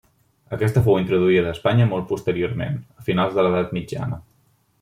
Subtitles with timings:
[0.55, 4.23] Aquesta fou introduïda a Espanya molt posteriorment, a finals de l'edat mitjana.